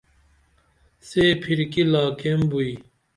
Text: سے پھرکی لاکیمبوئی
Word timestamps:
سے 1.07 1.23
پھرکی 1.41 1.83
لاکیمبوئی 1.91 2.71